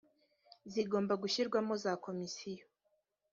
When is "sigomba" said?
0.71-1.13